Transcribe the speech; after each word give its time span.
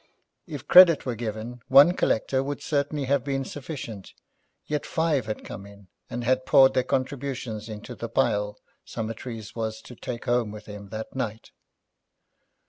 If 0.47 0.67
credit 0.67 1.05
were 1.05 1.13
given, 1.13 1.59
one 1.67 1.91
collector 1.95 2.41
would 2.41 2.59
certainly 2.63 3.03
have 3.05 3.23
been 3.23 3.45
sufficient, 3.45 4.15
yet 4.65 4.83
five 4.83 5.27
had 5.27 5.45
come 5.45 5.67
in, 5.67 5.89
and 6.09 6.23
had 6.23 6.43
poured 6.43 6.73
their 6.73 6.81
contributions 6.81 7.69
into 7.69 7.93
the 7.93 8.09
pile 8.09 8.57
Summertrees 8.83 9.55
was 9.55 9.79
to 9.83 9.95
take 9.95 10.25
home 10.25 10.49
with 10.49 10.65
him 10.65 10.89
that 10.89 11.15
night. 11.15 11.51